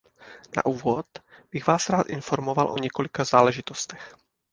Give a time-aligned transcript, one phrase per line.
[0.55, 1.05] Na úvod
[1.51, 4.15] bych vás rád informoval o několika záležitostech.